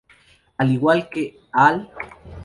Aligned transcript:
Al 0.57 0.71
igual 0.71 1.09
que 1.09 1.37
"Al. 1.53 1.91